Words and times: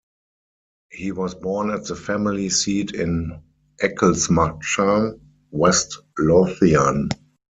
He 0.89 1.11
was 1.11 1.35
born 1.35 1.69
at 1.69 1.85
the 1.85 1.95
family 1.95 2.49
seat 2.49 2.95
in 2.95 3.43
Ecclesmachan, 3.79 5.19
West 5.51 5.99
Lothian. 6.17 7.09